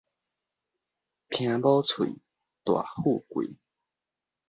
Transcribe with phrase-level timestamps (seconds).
[1.29, 2.19] 聽某喙，
[2.63, 3.55] 大富貴